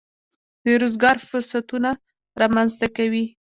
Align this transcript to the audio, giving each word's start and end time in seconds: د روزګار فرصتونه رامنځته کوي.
د 0.63 0.65
روزګار 0.81 1.17
فرصتونه 1.29 1.91
رامنځته 2.41 2.87
کوي. 2.97 3.25